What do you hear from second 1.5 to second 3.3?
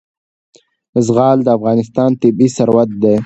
افغانستان طبعي ثروت دی.